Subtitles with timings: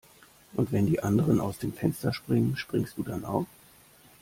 [0.55, 3.45] Und wenn die anderen aus dem Fenster springen, springst du dann auch?